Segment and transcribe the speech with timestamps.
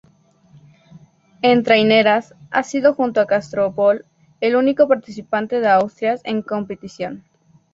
[1.43, 4.03] En traineras, ha sido junto a Castropol
[4.39, 7.23] el único participante de Asturias en competición.